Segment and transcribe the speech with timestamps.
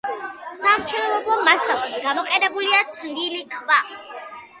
[0.59, 3.79] სამშენებლო მასალად გამოყენებულია თლილი ქვა.